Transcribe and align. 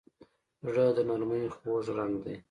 زړه 0.65 0.85
د 0.95 0.99
نرمۍ 1.09 1.43
خوږ 1.55 1.85
رنګ 1.97 2.13
دی. 2.23 2.35